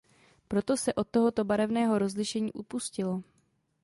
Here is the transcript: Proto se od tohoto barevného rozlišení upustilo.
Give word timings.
Proto 0.47 0.77
se 0.77 0.93
od 0.93 1.07
tohoto 1.11 1.43
barevného 1.43 1.99
rozlišení 1.99 2.53
upustilo. 2.53 3.23